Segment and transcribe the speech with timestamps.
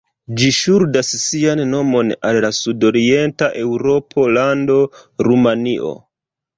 [0.41, 4.83] Ĝi ŝuldas sian nomon al la sud-orienta eŭropa lando
[5.31, 5.99] Rumanio.